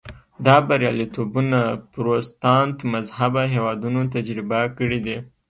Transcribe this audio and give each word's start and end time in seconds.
دا 0.45 0.55
بریالیتوبونه 0.69 1.59
پروتستانت 1.93 2.77
مذهبه 2.93 3.43
هېوادونو 3.53 4.01
تجربه 4.15 4.59
کړي 4.77 4.99
دي. 5.05 5.17